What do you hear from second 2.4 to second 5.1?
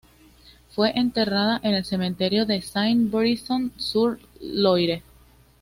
de Saint-Brisson-sur-Loire.